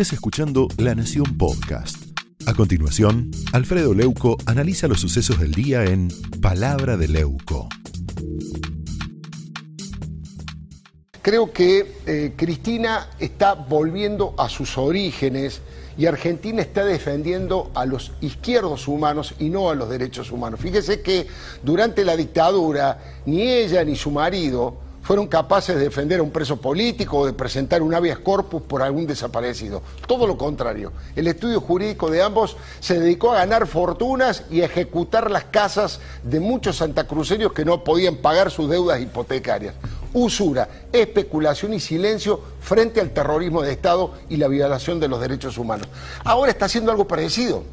estés 0.00 0.12
escuchando 0.12 0.68
La 0.76 0.94
Nación 0.94 1.36
Podcast. 1.36 1.96
A 2.46 2.54
continuación, 2.54 3.32
Alfredo 3.52 3.94
Leuco 3.94 4.36
analiza 4.46 4.86
los 4.86 5.00
sucesos 5.00 5.40
del 5.40 5.50
día 5.50 5.82
en 5.86 6.06
Palabra 6.40 6.96
de 6.96 7.08
Leuco. 7.08 7.68
Creo 11.20 11.52
que 11.52 11.96
eh, 12.06 12.32
Cristina 12.36 13.08
está 13.18 13.54
volviendo 13.54 14.36
a 14.38 14.48
sus 14.48 14.78
orígenes 14.78 15.62
y 15.96 16.06
Argentina 16.06 16.62
está 16.62 16.84
defendiendo 16.84 17.72
a 17.74 17.84
los 17.84 18.12
izquierdos 18.20 18.86
humanos 18.86 19.34
y 19.40 19.48
no 19.48 19.68
a 19.68 19.74
los 19.74 19.90
derechos 19.90 20.30
humanos. 20.30 20.60
Fíjese 20.60 21.02
que 21.02 21.26
durante 21.64 22.04
la 22.04 22.16
dictadura 22.16 23.02
ni 23.26 23.42
ella 23.42 23.82
ni 23.82 23.96
su 23.96 24.12
marido 24.12 24.87
fueron 25.08 25.26
capaces 25.26 25.74
de 25.74 25.84
defender 25.84 26.20
a 26.20 26.22
un 26.22 26.30
preso 26.30 26.58
político 26.58 27.20
o 27.20 27.24
de 27.24 27.32
presentar 27.32 27.80
un 27.80 27.94
habeas 27.94 28.18
corpus 28.18 28.60
por 28.60 28.82
algún 28.82 29.06
desaparecido. 29.06 29.80
Todo 30.06 30.26
lo 30.26 30.36
contrario. 30.36 30.92
El 31.16 31.28
estudio 31.28 31.62
jurídico 31.62 32.10
de 32.10 32.22
ambos 32.22 32.58
se 32.80 33.00
dedicó 33.00 33.32
a 33.32 33.36
ganar 33.36 33.66
fortunas 33.66 34.44
y 34.50 34.60
a 34.60 34.66
ejecutar 34.66 35.30
las 35.30 35.44
casas 35.44 36.00
de 36.24 36.40
muchos 36.40 36.76
santacruceños 36.76 37.54
que 37.54 37.64
no 37.64 37.84
podían 37.84 38.16
pagar 38.16 38.50
sus 38.50 38.68
deudas 38.68 39.00
hipotecarias. 39.00 39.76
Usura, 40.12 40.68
especulación 40.92 41.72
y 41.72 41.80
silencio 41.80 42.42
frente 42.60 43.00
al 43.00 43.14
terrorismo 43.14 43.62
de 43.62 43.72
Estado 43.72 44.12
y 44.28 44.36
la 44.36 44.48
violación 44.48 45.00
de 45.00 45.08
los 45.08 45.22
derechos 45.22 45.56
humanos. 45.56 45.88
Ahora 46.22 46.50
está 46.50 46.66
haciendo 46.66 46.90
algo 46.90 47.08
parecido 47.08 47.64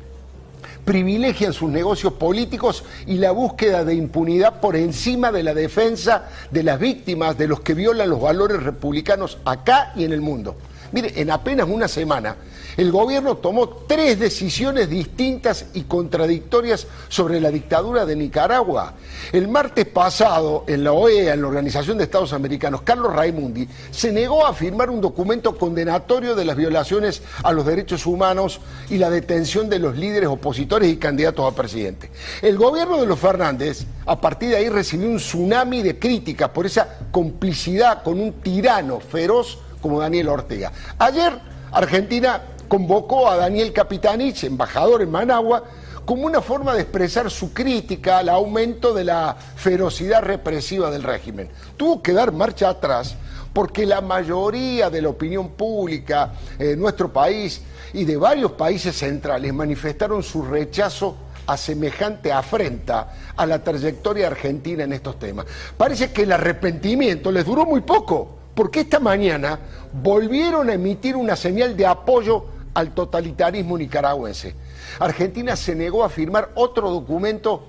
privilegian 0.86 1.52
sus 1.52 1.70
negocios 1.70 2.14
políticos 2.14 2.84
y 3.08 3.16
la 3.16 3.32
búsqueda 3.32 3.84
de 3.84 3.96
impunidad 3.96 4.62
por 4.62 4.76
encima 4.76 5.32
de 5.32 5.44
la 5.44 5.54
defensa 5.54 6.30
de 6.52 6.64
las 6.64 6.80
víctimas, 6.80 7.38
de 7.38 7.48
los 7.48 7.60
que 7.62 7.74
violan 7.74 8.10
los 8.10 8.22
valores 8.22 8.64
republicanos 8.64 9.40
acá 9.44 9.92
y 9.96 10.04
en 10.04 10.14
el 10.14 10.22
mundo. 10.22 10.56
Mire, 10.92 11.14
en 11.16 11.32
apenas 11.32 11.68
una 11.68 11.88
semana, 11.88 12.36
el 12.78 12.92
gobierno 12.92 13.38
tomó 13.38 13.70
tres 13.88 14.20
decisiones 14.20 14.90
distintas 14.90 15.68
y 15.74 15.84
contradictorias 15.84 16.88
sobre 17.08 17.40
la 17.40 17.50
dictadura 17.50 18.06
de 18.06 18.16
Nicaragua. 18.16 18.94
El 19.32 19.48
martes 19.48 19.86
pasado, 19.86 20.66
en 20.68 20.84
la 20.84 20.92
OEA, 20.92 21.34
en 21.34 21.42
la 21.42 21.48
Organización 21.48 21.98
de 21.98 22.04
Estados 22.04 22.34
Americanos, 22.34 22.82
Carlos 22.82 23.14
Raimundi 23.14 23.68
se 23.92 24.12
negó 24.12 24.46
a 24.46 24.54
firmar 24.54 24.90
un 24.90 25.00
documento 25.00 25.58
condenatorio 25.58 26.36
de 26.36 26.46
las 26.46 26.58
violaciones 26.58 27.22
a 27.44 27.54
los 27.54 27.66
derechos 27.66 28.06
humanos 28.06 28.60
y 28.90 28.98
la 28.98 29.10
detención 29.10 29.70
de 29.70 29.80
los 29.80 29.96
líderes 29.96 30.28
opositores 30.28 30.92
y 30.92 30.98
candidatos 30.98 31.52
a 31.52 31.56
presidente. 31.56 32.12
El 32.42 32.58
gobierno 32.58 33.00
de 33.00 33.06
los 33.06 33.20
Fernández, 33.20 33.86
a 34.06 34.20
partir 34.20 34.50
de 34.50 34.58
ahí, 34.58 34.70
recibió 34.70 35.10
un 35.10 35.18
tsunami 35.18 35.82
de 35.82 35.98
críticas 35.98 36.50
por 36.50 36.66
esa 36.66 37.00
complicidad 37.12 38.04
con 38.04 38.20
un 38.20 38.34
tirano 38.34 39.00
feroz 39.00 39.60
como 39.86 40.00
Daniel 40.00 40.30
Ortega. 40.30 40.72
Ayer 40.98 41.32
Argentina 41.72 42.42
convocó 42.68 43.30
a 43.30 43.36
Daniel 43.36 43.72
Capitanich, 43.72 44.44
embajador 44.44 45.04
en 45.04 45.12
Managua, 45.12 45.64
como 46.06 46.26
una 46.26 46.42
forma 46.42 46.74
de 46.74 46.82
expresar 46.82 47.30
su 47.30 47.54
crítica 47.54 48.18
al 48.18 48.30
aumento 48.30 48.96
de 48.96 49.04
la 49.04 49.38
ferocidad 49.56 50.24
represiva 50.24 50.90
del 50.90 51.04
régimen. 51.04 51.52
Tuvo 51.78 52.02
que 52.02 52.14
dar 52.14 52.32
marcha 52.32 52.70
atrás 52.70 53.16
porque 53.54 53.86
la 53.86 54.02
mayoría 54.02 54.90
de 54.90 55.04
la 55.04 55.10
opinión 55.10 55.50
pública 55.50 56.34
en 56.58 56.80
nuestro 56.80 57.14
país 57.14 57.62
y 57.94 58.06
de 58.06 58.18
varios 58.18 58.54
países 58.54 58.98
centrales 58.98 59.54
manifestaron 59.54 60.24
su 60.24 60.42
rechazo 60.42 61.16
a 61.46 61.58
semejante 61.58 62.32
afrenta 62.32 63.14
a 63.38 63.46
la 63.46 63.64
trayectoria 63.64 64.26
argentina 64.26 64.84
en 64.84 64.94
estos 64.94 65.20
temas. 65.20 65.46
Parece 65.78 66.12
que 66.12 66.24
el 66.24 66.32
arrepentimiento 66.32 67.32
les 67.32 67.46
duró 67.46 67.68
muy 67.68 67.82
poco 67.82 68.45
porque 68.56 68.82
esta 68.82 69.00
mañana 69.00 69.60
volvieron 70.02 70.70
a 70.70 70.74
emitir 70.74 71.16
una 71.16 71.36
señal 71.36 71.76
de 71.76 71.86
apoyo 71.86 72.46
al 72.74 72.94
totalitarismo 72.94 73.78
nicaragüense. 73.78 74.56
Argentina 75.00 75.56
se 75.56 75.76
negó 75.76 76.04
a 76.04 76.10
firmar 76.10 76.52
otro 76.56 76.90
documento 76.90 77.68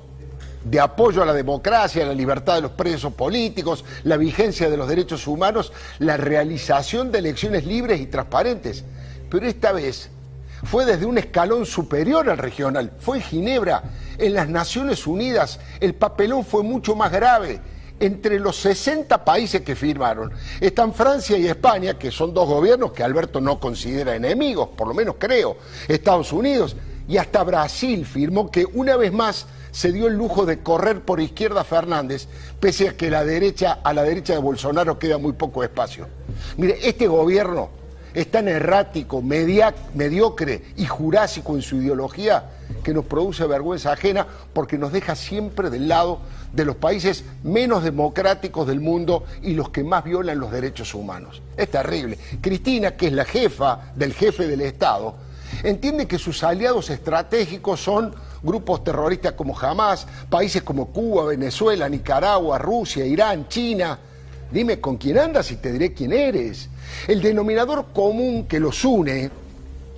de 0.65 0.81
apoyo 0.81 1.23
a 1.23 1.27
la 1.27 1.33
democracia, 1.33 2.05
a 2.05 2.07
la 2.07 2.15
libertad 2.15 2.57
de 2.57 2.63
los 2.63 2.73
presos 2.73 3.13
políticos, 3.13 3.85
la 4.05 4.17
vigencia 4.17 4.71
de 4.71 4.77
los 4.77 4.89
derechos 4.89 5.27
humanos, 5.27 5.73
la 5.99 6.17
realización 6.17 7.13
de 7.13 7.19
elecciones 7.19 7.65
libres 7.67 8.01
y 8.01 8.07
transparentes. 8.07 8.85
Pero 9.31 9.47
esta 9.47 9.73
vez 9.73 10.11
fue 10.65 10.85
desde 10.85 11.07
un 11.07 11.19
escalón 11.19 11.67
superior 11.67 12.29
al 12.31 12.39
regional, 12.39 12.93
fue 12.99 13.19
en 13.19 13.23
Ginebra, 13.23 13.83
en 14.19 14.35
las 14.35 14.49
Naciones 14.49 15.07
Unidas, 15.07 15.61
el 15.81 15.95
papelón 15.95 16.45
fue 16.45 16.63
mucho 16.63 16.97
más 16.97 17.13
grave 17.13 17.61
entre 17.99 18.39
los 18.39 18.57
60 18.57 19.25
países 19.25 19.63
que 19.63 19.75
firmaron 19.75 20.33
están 20.61 20.93
Francia 20.93 21.39
y 21.39 21.47
España, 21.47 21.99
que 21.99 22.11
son 22.11 22.35
dos 22.35 22.49
gobiernos 22.49 22.93
que 22.93 23.03
Alberto 23.03 23.41
no 23.41 23.59
considera 23.59 24.15
enemigos, 24.15 24.69
por 24.77 24.89
lo 24.89 24.95
menos 24.95 25.17
creo, 25.19 25.57
Estados 25.89 26.33
Unidos, 26.33 26.77
y 27.09 27.17
hasta 27.19 27.43
Brasil 27.45 28.05
firmó 28.05 28.51
que 28.51 28.65
una 28.65 28.97
vez 28.97 29.13
más 29.13 29.47
se 29.71 29.93
dio 29.93 30.07
el 30.07 30.15
lujo 30.15 30.47
de 30.47 30.61
correr 30.63 31.03
por 31.03 31.21
izquierda 31.21 31.63
Fernández, 31.63 32.29
pese 32.59 32.89
a 32.89 32.97
que 32.97 33.11
la 33.11 33.25
derecha, 33.25 33.81
a 33.85 33.93
la 33.93 34.03
derecha 34.03 34.33
de 34.33 34.39
Bolsonaro 34.41 34.99
queda 34.99 35.19
muy 35.19 35.35
poco 35.35 35.63
espacio. 35.63 36.09
Mire, 36.57 36.79
este 36.83 37.07
gobierno 37.07 37.69
es 38.15 38.31
tan 38.31 38.49
errático, 38.49 39.21
mediocre 39.23 40.63
y 40.77 40.87
jurásico 40.87 41.55
en 41.55 41.63
su 41.63 41.77
ideología 41.77 42.56
que 42.87 42.95
nos 42.95 43.07
produce 43.07 43.45
vergüenza 43.49 43.91
ajena 43.91 44.29
porque 44.53 44.79
nos 44.79 44.93
deja 44.93 45.17
siempre 45.17 45.71
del 45.71 45.89
lado 45.89 46.21
de 46.53 46.65
los 46.65 46.77
países 46.77 47.25
menos 47.43 47.83
democráticos 47.83 48.65
del 48.65 48.79
mundo 48.79 49.25
y 49.43 49.55
los 49.55 49.71
que 49.71 49.83
más 49.83 50.05
violan 50.05 50.39
los 50.39 50.53
derechos 50.53 50.95
humanos. 50.95 51.43
Es 51.57 51.69
terrible. 51.69 52.17
Cristina, 52.41 52.97
que 52.97 53.09
es 53.09 53.13
la 53.13 53.25
jefa 53.25 53.91
del 53.97 54.15
jefe 54.15 54.47
del 54.47 54.61
Estado, 54.61 55.17
entiende 55.65 56.07
que 56.07 56.17
sus 56.17 56.45
aliados 56.45 56.89
estratégicos 56.89 57.81
son 57.81 58.15
grupos 58.41 58.85
terroristas 58.85 59.33
como 59.33 59.59
Hamas, 59.59 60.07
países 60.31 60.63
como 60.63 60.93
Cuba, 60.93 61.25
Venezuela, 61.25 61.89
Nicaragua, 61.89 62.57
Rusia, 62.57 63.05
Irán, 63.05 63.49
China. 63.49 63.99
Dime 64.53 64.81
con 64.81 64.97
quién 64.97 65.19
andas 65.19 65.51
y 65.51 65.57
te 65.57 65.73
diré 65.73 65.93
quién 65.93 66.13
eres. 66.13 66.69
El 67.09 67.21
denominador 67.21 67.87
común 67.93 68.47
que 68.47 68.61
los 68.61 68.85
une 68.85 69.33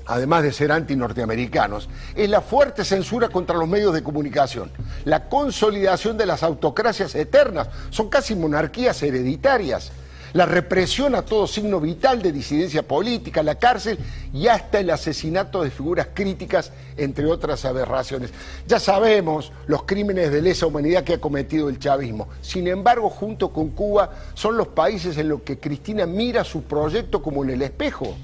además 0.09 0.43
de 0.43 0.53
ser 0.53 0.73
anti-norteamericanos, 0.73 1.89
es 2.17 2.29
la 2.29 2.41
fuerte 2.41 2.85
censura 2.85 3.29
contra 3.29 3.57
los 3.57 3.69
medios 3.69 3.95
de 3.95 4.03
comunicación, 4.03 4.73
la 5.05 5.29
consolidación 5.29 6.17
de 6.17 6.27
las 6.27 6.43
autocracias 6.43 7.15
eternas, 7.15 7.69
son 7.91 8.09
casi 8.09 8.35
monarquías 8.35 9.03
hereditarias, 9.03 9.93
la 10.33 10.47
represión 10.47 11.15
a 11.15 11.23
todo 11.23 11.47
signo 11.47 11.81
vital 11.81 12.21
de 12.21 12.33
disidencia 12.33 12.83
política, 12.83 13.43
la 13.43 13.55
cárcel 13.55 13.99
y 14.33 14.49
hasta 14.49 14.81
el 14.81 14.91
asesinato 14.91 15.63
de 15.63 15.71
figuras 15.71 16.09
críticas, 16.13 16.73
entre 16.97 17.27
otras 17.27 17.65
aberraciones. 17.65 18.31
Ya 18.67 18.79
sabemos 18.79 19.53
los 19.67 19.85
crímenes 19.85 20.31
de 20.31 20.43
lesa 20.43 20.67
humanidad 20.67 21.05
que 21.05 21.15
ha 21.15 21.21
cometido 21.21 21.69
el 21.69 21.79
chavismo. 21.79 22.29
Sin 22.43 22.67
embargo, 22.69 23.09
junto 23.09 23.53
con 23.53 23.71
Cuba, 23.71 24.11
son 24.35 24.57
los 24.57 24.69
países 24.69 25.17
en 25.17 25.29
los 25.31 25.43
que 25.43 25.59
Cristina 25.59 26.05
mira 26.05 26.45
su 26.45 26.63
proyecto 26.63 27.23
como 27.23 27.43
en 27.45 27.51
el 27.51 27.63
espejo. 27.63 28.15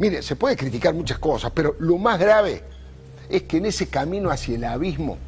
Mire, 0.00 0.22
se 0.22 0.34
puede 0.34 0.56
criticar 0.56 0.94
muchas 0.94 1.18
cosas, 1.18 1.52
pero 1.54 1.76
lo 1.78 1.98
más 1.98 2.18
grave 2.18 2.64
es 3.28 3.42
que 3.42 3.58
en 3.58 3.66
ese 3.66 3.88
camino 3.88 4.30
hacia 4.30 4.56
el 4.56 4.64
abismo, 4.64 5.18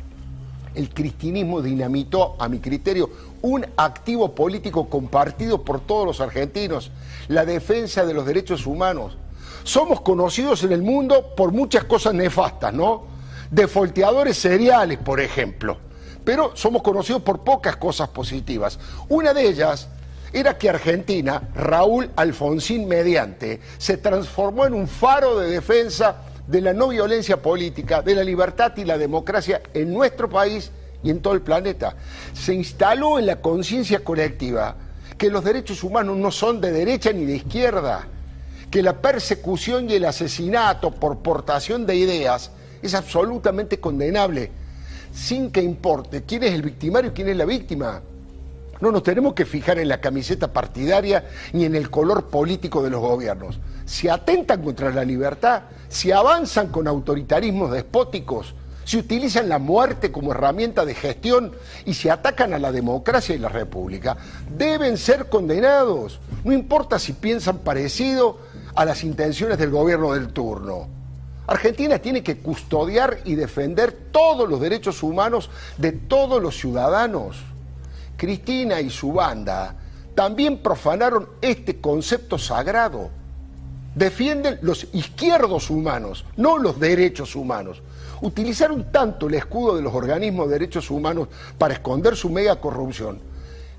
el 0.75 0.89
cristianismo 0.89 1.61
dinamitó, 1.61 2.37
a 2.39 2.49
mi 2.49 2.59
criterio, 2.59 3.11
un 3.43 3.67
activo 3.77 4.35
político 4.35 4.89
compartido 4.89 5.63
por 5.63 5.81
todos 5.81 6.07
los 6.07 6.23
argentinos, 6.23 6.91
la 7.29 7.45
defensa 7.45 8.07
de 8.07 8.15
los 8.15 8.25
derechos 8.25 8.67
humanos. 8.67 9.19
Somos 9.63 10.01
conocidos 10.01 10.65
en 10.65 10.73
el 10.73 10.81
mundo 10.81 11.35
por 11.37 11.53
muchas 11.53 11.85
cosas 11.85 12.15
nefastas, 12.15 12.73
¿no? 12.73 13.05
Defolteadores 13.51 14.39
seriales, 14.39 14.97
por 14.97 15.21
ejemplo. 15.21 15.77
Pero 16.25 16.57
somos 16.57 16.81
conocidos 16.81 17.21
por 17.21 17.41
pocas 17.41 17.77
cosas 17.77 18.09
positivas. 18.09 18.79
Una 19.11 19.35
de 19.35 19.47
ellas 19.47 19.91
era 20.33 20.57
que 20.57 20.69
Argentina, 20.69 21.43
Raúl 21.55 22.11
Alfonsín 22.17 22.89
mediante, 22.89 23.61
se 23.79 23.99
transformó 23.99 24.67
en 24.67 24.75
un 24.75 24.89
faro 24.89 25.39
de 25.39 25.51
defensa 25.51 26.23
de 26.47 26.61
la 26.61 26.73
no 26.73 26.89
violencia 26.89 27.41
política, 27.41 28.03
de 28.03 28.15
la 28.15 28.25
libertad 28.25 28.73
y 28.77 28.85
la 28.85 28.99
democracia 28.99 29.63
en 29.75 29.93
nuestro 29.93 30.29
país 30.29 30.71
y 31.03 31.11
en 31.11 31.21
todo 31.21 31.35
el 31.35 31.43
planeta. 31.43 31.95
Se 32.33 32.55
instaló 32.55 33.19
en 33.19 33.27
la 33.27 33.41
conciencia 33.41 34.03
colectiva 34.03 34.77
que 35.19 35.31
los 35.31 35.45
derechos 35.45 35.85
humanos 35.85 36.17
no 36.17 36.31
son 36.31 36.61
de 36.61 36.73
derecha 36.73 37.13
ni 37.13 37.25
de 37.25 37.37
izquierda, 37.37 38.07
que 38.71 38.83
la 38.83 39.01
persecución 39.01 39.89
y 39.91 39.95
el 39.95 40.05
asesinato 40.05 40.91
por 40.91 41.19
portación 41.19 41.87
de 41.87 41.97
ideas 41.97 42.51
es 42.81 42.95
absolutamente 42.95 43.79
condenable, 43.79 44.51
sin 45.15 45.51
que 45.51 45.63
importe 45.63 46.23
quién 46.23 46.43
es 46.43 46.53
el 46.53 46.63
victimario 46.63 47.11
y 47.11 47.15
quién 47.15 47.29
es 47.29 47.37
la 47.37 47.45
víctima. 47.45 48.03
No 48.83 48.91
nos 48.91 49.05
tenemos 49.05 49.35
que 49.35 49.45
fijar 49.45 49.79
en 49.79 49.89
la 49.89 50.01
camiseta 50.01 50.53
partidaria 50.53 51.25
ni 51.53 51.65
en 51.65 51.77
el 51.77 51.89
color 51.89 52.31
político 52.31 52.83
de 52.83 52.91
los 52.91 53.01
gobiernos. 53.01 53.61
Si 53.85 54.09
atentan 54.09 54.61
contra 54.61 54.91
la 54.91 55.05
libertad, 55.05 55.63
si 55.89 56.11
avanzan 56.11 56.67
con 56.67 56.89
autoritarismos 56.89 57.71
despóticos, 57.71 58.57
si 58.85 58.99
utilizan 58.99 59.49
la 59.49 59.61
muerte 59.61 60.11
como 60.11 60.33
herramienta 60.33 60.85
de 60.85 60.97
gestión 60.97 61.53
y 61.85 61.95
si 61.95 62.09
atacan 62.09 62.55
a 62.55 62.59
la 62.59 62.73
democracia 62.73 63.37
y 63.37 63.39
la 63.39 63.51
república, 63.51 64.17
deben 64.59 64.99
ser 64.99 65.29
condenados. 65.29 66.19
No 66.43 66.53
importa 66.53 66.99
si 66.99 67.13
piensan 67.13 67.59
parecido 67.59 68.39
a 68.75 68.85
las 68.85 69.05
intenciones 69.05 69.59
del 69.59 69.71
gobierno 69.71 70.13
del 70.13 70.33
turno. 70.33 70.89
Argentina 71.47 72.01
tiene 72.01 72.25
que 72.25 72.39
custodiar 72.39 73.19
y 73.25 73.37
defender 73.37 73.93
todos 74.11 74.49
los 74.49 74.61
derechos 74.61 75.05
humanos 75.05 75.51
de 75.79 75.93
todos 75.93 76.43
los 76.43 76.57
ciudadanos. 76.59 77.52
Cristina 78.23 78.81
y 78.81 78.89
su 78.89 79.13
banda 79.13 79.75
también 80.15 80.59
profanaron 80.59 81.29
este 81.41 81.81
concepto 81.81 82.39
sagrado. 82.39 83.11
Defienden 83.97 84.61
los 84.63 84.87
izquierdos 84.93 85.71
humanos, 85.71 86.25
no 86.37 86.57
los 86.57 86.79
derechos 86.79 87.35
humanos. 87.35 87.83
Utilizaron 88.21 88.93
tanto 88.93 89.27
el 89.27 89.35
escudo 89.35 89.75
de 89.75 89.83
los 89.83 89.93
organismos 89.93 90.47
de 90.47 90.53
derechos 90.53 90.89
humanos 90.89 91.27
para 91.59 91.75
esconder 91.75 92.15
su 92.15 92.31
mega 92.31 92.61
corrupción, 92.61 93.19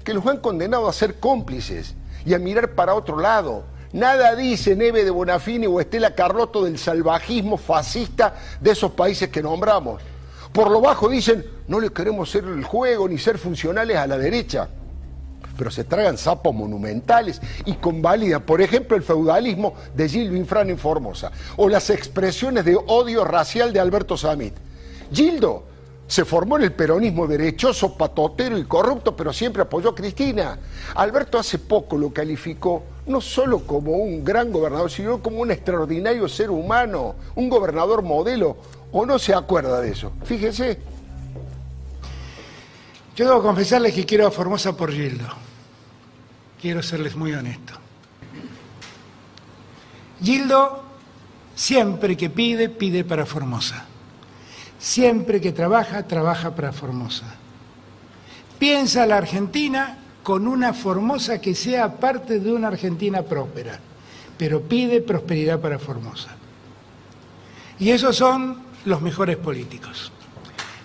que 0.04 0.13
los 0.13 0.28
han 0.28 0.40
condenado 0.40 0.89
a 0.89 0.94
ser 0.94 1.22
cómplices 1.22 1.96
y 2.25 2.34
a 2.34 2.38
mirar 2.38 2.75
para 2.75 2.96
otro 2.96 3.22
lado. 3.22 3.63
Nada 3.94 4.36
dice 4.36 4.75
Neve 4.75 5.06
de 5.06 5.12
Bonafini 5.12 5.68
o 5.68 5.80
Estela 5.80 6.16
Carlotto 6.16 6.66
del 6.66 6.78
salvajismo 6.78 7.56
fascista 7.56 8.36
de 8.60 8.72
esos 8.72 8.92
países 8.92 9.30
que 9.30 9.42
nombramos. 9.42 10.01
Por 10.53 10.71
lo 10.71 10.79
bajo 10.79 11.09
dicen, 11.09 11.45
no 11.67 11.79
le 11.79 11.89
queremos 11.91 12.29
ser 12.29 12.45
el 12.45 12.63
juego 12.63 13.09
ni 13.09 13.17
ser 13.17 13.38
funcionales 13.38 13.97
a 13.97 14.07
la 14.07 14.17
derecha 14.17 14.69
pero 15.57 15.71
se 15.71 15.83
tragan 15.83 16.17
sapos 16.17 16.53
monumentales 16.53 17.41
y 17.65 17.73
convalidan, 17.73 18.41
por 18.41 18.61
ejemplo, 18.61 18.97
el 18.97 19.03
feudalismo 19.03 19.75
de 19.95 20.09
Gildo 20.09 20.35
Infran 20.35 20.69
en 20.69 20.77
Formosa 20.77 21.31
o 21.57 21.69
las 21.69 21.89
expresiones 21.89 22.65
de 22.65 22.75
odio 22.75 23.23
racial 23.23 23.73
de 23.73 23.79
Alberto 23.79 24.17
Samit. 24.17 24.53
Gildo 25.11 25.63
se 26.07 26.25
formó 26.25 26.57
en 26.57 26.63
el 26.63 26.73
peronismo 26.73 27.27
derechoso, 27.27 27.97
patotero 27.97 28.57
y 28.57 28.65
corrupto, 28.65 29.15
pero 29.15 29.31
siempre 29.31 29.61
apoyó 29.61 29.91
a 29.91 29.95
Cristina. 29.95 30.59
Alberto 30.95 31.39
hace 31.39 31.59
poco 31.59 31.97
lo 31.97 32.11
calificó 32.11 32.83
no 33.05 33.19
solo 33.19 33.59
como 33.59 33.94
un 33.94 34.23
gran 34.23 34.51
gobernador, 34.51 34.89
sino 34.89 35.21
como 35.21 35.39
un 35.39 35.51
extraordinario 35.51 36.27
ser 36.27 36.50
humano, 36.50 37.15
un 37.35 37.50
gobernador 37.50 38.01
modelo. 38.01 38.57
¿O 38.94 39.07
no 39.07 39.18
se 39.18 39.34
acuerda 39.34 39.81
de 39.81 39.92
eso? 39.92 40.13
Fíjese. 40.24 40.80
Yo 43.16 43.28
debo 43.28 43.42
confesarles 43.42 43.94
que 43.94 44.06
quiero 44.06 44.28
a 44.28 44.31
Formosa 44.31 44.78
por 44.78 44.92
Gildo. 44.92 45.28
Quiero 46.62 46.81
serles 46.84 47.16
muy 47.16 47.34
honesto. 47.34 47.74
Gildo, 50.22 50.84
siempre 51.56 52.16
que 52.16 52.30
pide, 52.30 52.69
pide 52.69 53.04
para 53.04 53.25
Formosa. 53.25 53.86
Siempre 54.78 55.42
que 55.42 55.51
trabaja, 55.51 56.07
trabaja 56.07 56.56
para 56.56 56.72
Formosa. 56.72 57.25
Piensa 58.60 59.07
la 59.07 59.18
Argentina 59.18 59.98
con 60.22 60.48
una 60.48 60.72
Formosa 60.72 61.42
que 61.42 61.56
sea 61.56 61.98
parte 62.00 62.39
de 62.39 62.54
una 62.54 62.68
Argentina 62.68 63.24
próspera, 63.24 63.80
pero 64.38 64.62
pide 64.62 65.01
prosperidad 65.01 65.60
para 65.60 65.80
Formosa. 65.80 66.30
Y 67.80 67.89
esos 67.89 68.16
son 68.16 68.73
los 68.85 69.01
mejores 69.01 69.38
políticos. 69.38 70.12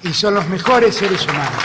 Y 0.02 0.12
son 0.12 0.34
los 0.34 0.48
mejores 0.48 0.96
seres 0.96 1.24
humanos. 1.24 1.62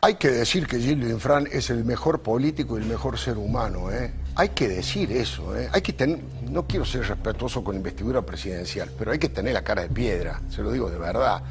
Hay 0.00 0.14
que 0.14 0.28
decir 0.28 0.68
que 0.68 0.78
Gilles 0.78 1.10
Infran 1.10 1.48
es 1.50 1.70
el 1.70 1.84
mejor 1.84 2.22
político 2.22 2.78
y 2.78 2.82
el 2.82 2.88
mejor 2.88 3.18
ser 3.18 3.36
humano, 3.36 3.90
¿eh? 3.90 4.12
Hay 4.36 4.50
que 4.50 4.68
decir 4.68 5.10
eso, 5.10 5.56
¿eh? 5.56 5.68
Hay 5.72 5.82
que 5.82 5.92
tener, 5.92 6.20
no 6.48 6.68
quiero 6.68 6.84
ser 6.84 7.08
respetuoso 7.08 7.64
con 7.64 7.74
investidura 7.74 8.22
presidencial, 8.22 8.92
pero 8.96 9.10
hay 9.10 9.18
que 9.18 9.28
tener 9.28 9.54
la 9.54 9.64
cara 9.64 9.82
de 9.82 9.88
piedra, 9.88 10.40
se 10.50 10.62
lo 10.62 10.70
digo 10.70 10.88
de 10.88 10.98
verdad. 10.98 11.42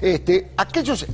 Este, 0.00 0.50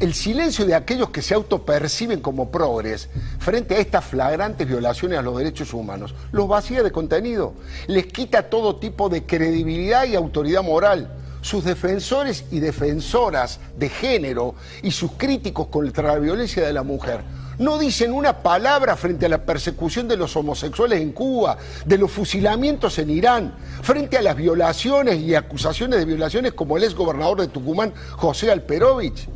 el 0.01 0.15
silencio 0.15 0.67
de 0.67 0.75
aquellos 0.75 1.11
que 1.11 1.23
se 1.23 1.35
autoperciben 1.35 2.21
como 2.21 2.51
progres 2.51 3.09
frente 3.39 3.77
a 3.77 3.79
estas 3.79 4.05
flagrantes 4.05 4.67
violaciones 4.67 5.19
a 5.19 5.23
los 5.23 5.37
derechos 5.37 5.73
humanos, 5.73 6.15
los 6.33 6.49
vacía 6.49 6.83
de 6.83 6.91
contenido, 6.91 7.55
les 7.87 8.07
quita 8.07 8.49
todo 8.51 8.77
tipo 8.77 9.09
de 9.09 9.25
credibilidad 9.25 10.05
y 10.05 10.15
autoridad 10.15 10.63
moral. 10.63 11.19
Sus 11.41 11.65
defensores 11.65 12.45
y 12.53 12.61
defensoras 12.61 13.59
de 13.77 13.89
género 13.89 14.55
y 14.83 14.93
sus 14.93 15.13
críticos 15.13 15.67
contra 15.67 16.15
la 16.15 16.19
violencia 16.21 16.65
de 16.65 16.73
la 16.73 16.85
mujer 16.85 17.25
no 17.63 17.79
dicen 17.79 18.13
una 18.13 18.39
palabra 18.43 18.97
frente 18.97 19.27
a 19.27 19.29
la 19.29 19.45
persecución 19.45 20.09
de 20.09 20.17
los 20.17 20.37
homosexuales 20.37 21.01
en 21.01 21.13
Cuba, 21.13 21.57
de 21.87 21.97
los 21.97 22.11
fusilamientos 22.11 22.99
en 22.99 23.11
Irán, 23.11 23.55
frente 23.83 24.19
a 24.19 24.23
las 24.23 24.37
violaciones 24.37 25.21
y 25.21 25.35
acusaciones 25.35 26.01
de 26.01 26.05
violaciones 26.05 26.53
como 26.53 26.77
el 26.77 26.85
ex 26.85 26.95
gobernador 26.95 27.41
de 27.41 27.49
Tucumán, 27.49 27.95
José 28.17 28.51
Alperovich. 28.51 29.29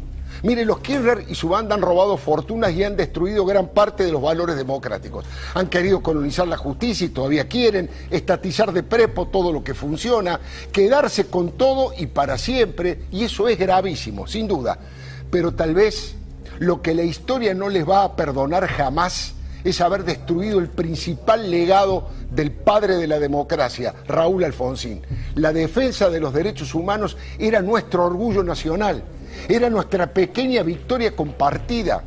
Mire, 0.43 0.64
los 0.64 0.81
Kirchner 0.81 1.25
y 1.28 1.34
su 1.34 1.49
banda 1.49 1.75
han 1.75 1.81
robado 1.81 2.17
fortunas 2.17 2.73
y 2.75 2.84
han 2.84 2.96
destruido 2.96 3.46
gran 3.46 3.69
parte 3.69 4.05
de 4.05 4.12
los 4.12 4.20
valores 4.20 4.56
democráticos. 4.56 5.25
Han 5.55 5.69
querido 5.69 6.02
colonizar 6.02 6.46
la 6.46 6.58
justicia 6.58 7.06
y 7.06 7.11
todavía 7.11 7.49
quieren, 7.49 7.88
estatizar 8.11 8.73
de 8.73 8.82
prepo 8.82 9.28
todo 9.28 9.52
lo 9.52 9.64
que 9.64 9.73
funciona, 9.73 10.40
quedarse 10.73 11.28
con 11.28 11.52
todo 11.52 11.93
y 11.96 12.06
para 12.06 12.37
siempre, 12.37 13.05
y 13.11 13.25
eso 13.25 13.49
es 13.49 13.58
gravísimo, 13.58 14.26
sin 14.26 14.46
duda. 14.46 14.78
Pero 15.31 15.55
tal 15.55 15.75
vez 15.75 16.17
lo 16.58 16.82
que 16.82 16.94
la 16.94 17.02
historia 17.02 17.54
no 17.54 17.68
les 17.68 17.88
va 17.88 18.04
a 18.04 18.16
perdonar 18.16 18.66
jamás 18.66 19.34
es 19.64 19.80
haber 19.80 20.04
destruido 20.04 20.58
el 20.58 20.68
principal 20.68 21.50
legado 21.50 22.08
del 22.30 22.52
padre 22.52 22.96
de 22.96 23.06
la 23.06 23.18
democracia, 23.18 23.94
Raúl 24.06 24.44
Alfonsín. 24.44 25.02
La 25.34 25.52
defensa 25.52 26.08
de 26.08 26.20
los 26.20 26.32
derechos 26.32 26.74
humanos 26.74 27.16
era 27.38 27.62
nuestro 27.62 28.04
orgullo 28.04 28.44
nacional 28.44 29.02
era 29.48 29.70
nuestra 29.70 30.12
pequeña 30.12 30.62
victoria 30.62 31.14
compartida 31.14 32.02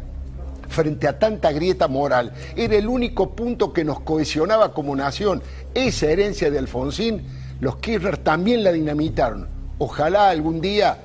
frente 0.68 1.08
a 1.08 1.18
tanta 1.18 1.52
grieta 1.52 1.88
moral. 1.88 2.34
Era 2.56 2.76
el 2.76 2.88
único 2.88 3.32
punto 3.32 3.74
que 3.74 3.84
nos 3.84 4.02
cohesionaba 4.02 4.74
como 4.74 4.96
nación. 4.96 5.42
Esa 5.74 6.08
herencia 6.08 6.52
de 6.52 6.60
Alfonsín, 6.60 7.24
los 7.60 7.78
Kirchner 7.78 8.18
también 8.18 8.64
la 8.64 8.72
dinamitaron. 8.72 9.48
Ojalá 9.78 10.30
algún 10.30 10.60
día 10.62 10.98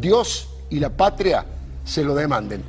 Dios 0.00 0.48
y 0.70 0.80
la 0.80 0.90
patria 0.90 1.44
se 1.84 2.04
lo 2.04 2.14
demanden. 2.14 2.62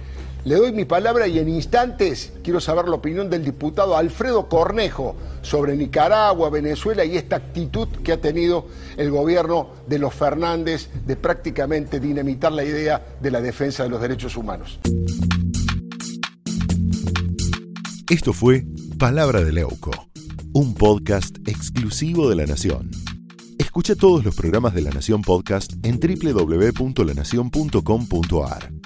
Le 0.46 0.56
doy 0.56 0.72
mi 0.74 0.84
palabra 0.84 1.26
y 1.28 1.40
en 1.40 1.48
instantes 1.48 2.34
quiero 2.44 2.60
saber 2.60 2.90
la 2.90 2.96
opinión 2.96 3.30
del 3.30 3.46
diputado 3.46 3.96
Alfredo 3.96 4.50
Cornejo 4.50 5.16
sobre 5.42 5.78
Nicaragua, 5.78 6.50
Venezuela 6.50 7.06
y 7.06 7.16
esta 7.16 7.38
actitud 7.38 7.88
que 8.04 8.12
ha 8.12 8.20
tenido 8.20 8.68
el 8.98 9.10
gobierno 9.10 9.70
de 9.88 10.00
los 10.00 10.14
Fernández 10.14 10.90
de 11.06 11.16
prácticamente 11.16 12.02
dinamitar 12.02 12.52
la 12.52 12.66
idea 12.66 13.02
de 13.22 13.32
la 13.32 13.40
defensa 13.40 13.84
de 13.84 13.90
los 13.90 14.02
derechos 14.02 14.36
humanos. 14.36 14.82
Esto 18.10 18.34
fue 18.34 18.66
Palabra 19.00 19.46
de 19.46 19.54
Leuco, 19.54 19.92
un 20.54 20.76
podcast 20.76 21.38
exclusivo 21.48 22.30
de 22.30 22.36
La 22.36 22.46
Nación. 22.46 22.92
Escucha 23.58 23.96
todos 23.96 24.26
los 24.26 24.36
programas 24.36 24.74
de 24.74 24.82
La 24.82 24.92
Nación 24.92 25.22
Podcast 25.22 25.72
en 25.84 26.02
www.lanacion.com.ar. 26.02 28.83